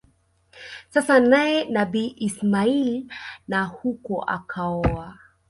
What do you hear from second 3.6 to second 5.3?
huko akaoa